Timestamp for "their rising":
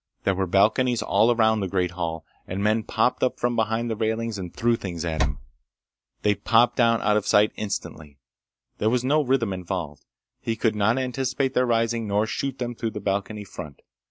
11.53-12.07